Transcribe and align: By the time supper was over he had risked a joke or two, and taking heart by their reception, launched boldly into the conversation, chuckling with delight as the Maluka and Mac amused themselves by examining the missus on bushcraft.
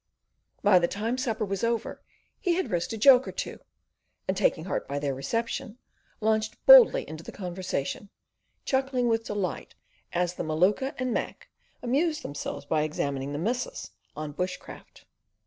By 0.63 0.79
the 0.79 0.87
time 0.87 1.15
supper 1.19 1.45
was 1.45 1.63
over 1.63 2.01
he 2.39 2.53
had 2.55 2.71
risked 2.71 2.91
a 2.91 2.97
joke 2.97 3.27
or 3.27 3.31
two, 3.31 3.59
and 4.27 4.35
taking 4.35 4.65
heart 4.65 4.87
by 4.87 4.97
their 4.97 5.13
reception, 5.13 5.77
launched 6.19 6.57
boldly 6.65 7.07
into 7.07 7.23
the 7.23 7.31
conversation, 7.31 8.09
chuckling 8.65 9.09
with 9.09 9.25
delight 9.25 9.75
as 10.11 10.33
the 10.33 10.43
Maluka 10.43 10.95
and 10.97 11.13
Mac 11.13 11.49
amused 11.83 12.23
themselves 12.23 12.65
by 12.65 12.81
examining 12.81 13.31
the 13.31 13.37
missus 13.37 13.91
on 14.15 14.33
bushcraft. 14.33 15.05